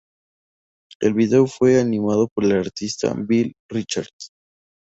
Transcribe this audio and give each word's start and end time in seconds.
El 0.99 1.13
video 1.13 1.45
fue 1.45 1.79
animado 1.79 2.27
por 2.33 2.45
el 2.45 2.53
artista 2.53 3.13
Bill 3.15 3.53
Richards. 3.69 4.31